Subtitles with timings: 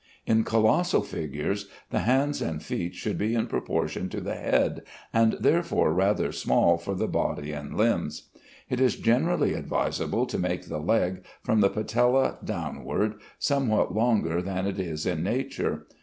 [0.25, 4.81] In colossal figures, the hands and feet should be in proportion to the head,
[5.13, 8.31] and therefore rather small for the body and limbs.
[8.67, 14.65] It is generally advisable to make the leg, from the patella downward, somewhat longer than
[14.65, 15.85] it is in nature.